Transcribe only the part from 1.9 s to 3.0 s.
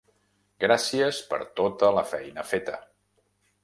la feina feta.